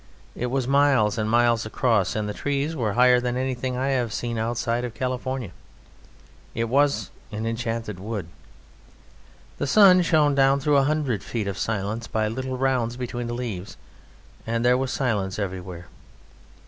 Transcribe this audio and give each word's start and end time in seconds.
It 0.35 0.47
was 0.47 0.67
miles 0.67 1.19
and 1.19 1.29
miles 1.29 1.63
across, 1.63 2.15
and 2.15 2.27
the 2.27 2.33
trees 2.33 2.75
were 2.75 2.93
higher 2.93 3.19
than 3.19 3.37
anything 3.37 3.77
I 3.77 3.89
have 3.89 4.11
seen 4.11 4.39
outside 4.39 4.83
of 4.83 4.95
California. 4.95 5.51
It 6.55 6.69
was 6.69 7.11
an 7.31 7.45
enchanted 7.45 7.99
wood. 7.99 8.25
The 9.59 9.67
sun 9.67 10.01
shone 10.01 10.33
down 10.33 10.59
through 10.59 10.77
a 10.77 10.85
hundred 10.89 11.21
feet 11.23 11.47
of 11.47 11.55
silence 11.59 12.07
by 12.07 12.27
little 12.29 12.57
rounds 12.57 12.97
between 12.97 13.27
the 13.27 13.35
leaves, 13.35 13.77
and 14.47 14.65
there 14.65 14.75
was 14.75 14.91
silence 14.91 15.37
everywhere. 15.37 15.85